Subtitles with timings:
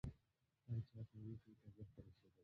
[0.67, 2.29] هر چا ته يوه ټوټه غوښه رسېدله.